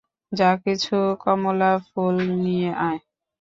[0.31, 2.99] যা কিছু কমলা ফুল নিয়ে আয়।